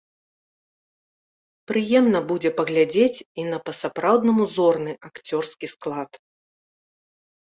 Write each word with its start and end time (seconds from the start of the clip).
Прыемна 1.71 2.19
будзе 2.31 2.49
паглядзець 2.59 3.23
і 3.43 3.45
на 3.51 3.59
па-сапраўднаму 3.67 4.43
зорны 4.55 4.91
акцёрскі 5.09 5.65
склад. 5.75 6.11